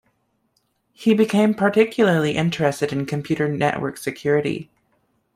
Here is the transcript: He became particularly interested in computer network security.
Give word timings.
He 0.93 1.13
became 1.13 1.53
particularly 1.53 2.35
interested 2.35 2.91
in 2.91 3.05
computer 3.05 3.47
network 3.47 3.97
security. 3.97 4.71